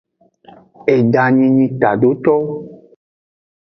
Edanyi 0.95 1.45
nyi 1.55 1.67
tadotowo. 1.79 2.53